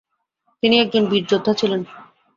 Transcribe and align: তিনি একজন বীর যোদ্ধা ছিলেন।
তিনি 0.63 0.75
একজন 0.79 1.03
বীর 1.07 1.23
যোদ্ধা 1.31 1.53
ছিলেন। 1.53 1.81